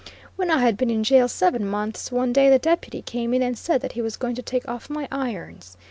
When 0.35 0.49
I 0.49 0.57
had 0.61 0.77
been 0.77 0.89
in 0.89 1.03
jail 1.03 1.27
seven 1.27 1.63
months, 1.63 2.11
one 2.11 2.33
day 2.33 2.49
the 2.49 2.57
Deputy 2.57 3.03
came 3.03 3.35
in 3.35 3.43
and 3.43 3.55
said 3.55 3.81
that 3.81 3.91
he 3.91 4.01
was 4.01 4.17
going 4.17 4.33
to 4.33 4.41
take 4.41 4.67
off 4.67 4.89
my 4.89 5.07
irons. 5.11 5.77